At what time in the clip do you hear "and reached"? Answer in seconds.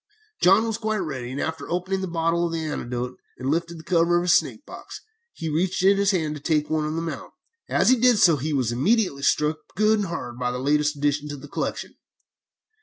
5.39-5.83